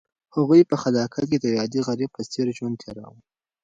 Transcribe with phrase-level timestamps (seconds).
[0.35, 3.19] هغوی په خلافت کې د یو عادي غریب په څېر ژوند تېراوه.